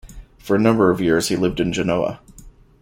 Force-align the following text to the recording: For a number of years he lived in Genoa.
For 0.39 0.55
a 0.55 0.59
number 0.59 0.89
of 0.89 0.99
years 0.99 1.27
he 1.27 1.35
lived 1.35 1.59
in 1.59 1.71
Genoa. 1.71 2.21